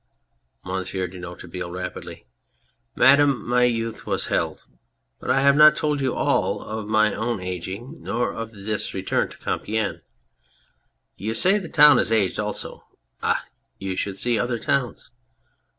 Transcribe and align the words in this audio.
MONSIEUR 0.65 1.05
DE 1.05 1.19
NOIRETABLE 1.19 1.69
(rapidly}. 1.69 2.25
Madame, 2.95 3.47
my 3.47 3.65
youth 3.65 4.07
was 4.07 4.25
held. 4.33 4.65
But 5.19 5.29
I 5.29 5.41
have 5.41 5.55
not 5.55 5.75
told 5.77 6.01
you 6.01 6.15
all 6.15 6.59
of 6.59 6.87
my 6.87 7.13
own 7.13 7.39
ageing 7.39 8.01
nor 8.01 8.33
of 8.33 8.51
this 8.51 8.95
return 8.95 9.29
to 9.29 9.37
Compiegne.... 9.37 10.01
You 11.17 11.35
say 11.35 11.59
the 11.59 11.69
town 11.69 11.99
has 11.99 12.11
aged 12.11 12.39
also. 12.39 12.83
Ah! 13.21 13.45
You 13.77 13.95
should 13.95 14.17
see 14.17 14.39
other 14.39 14.57
towns 14.57 15.11